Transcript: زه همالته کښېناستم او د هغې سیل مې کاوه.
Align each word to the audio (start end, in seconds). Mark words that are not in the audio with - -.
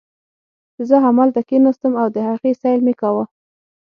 زه 0.87 0.95
همالته 1.05 1.41
کښېناستم 1.47 1.93
او 2.01 2.07
د 2.15 2.17
هغې 2.29 2.51
سیل 2.61 2.79
مې 2.85 2.93
کاوه. 3.01 3.25